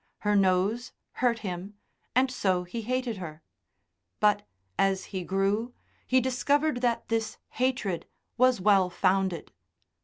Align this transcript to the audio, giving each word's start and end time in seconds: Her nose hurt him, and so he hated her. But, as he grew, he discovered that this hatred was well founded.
Her 0.21 0.35
nose 0.35 0.93
hurt 1.21 1.39
him, 1.45 1.75
and 2.15 2.31
so 2.31 2.63
he 2.63 2.81
hated 2.81 3.17
her. 3.17 3.43
But, 4.19 4.41
as 4.79 5.03
he 5.13 5.23
grew, 5.23 5.75
he 6.07 6.19
discovered 6.19 6.81
that 6.81 7.07
this 7.09 7.37
hatred 7.51 8.07
was 8.35 8.59
well 8.59 8.89
founded. 8.89 9.51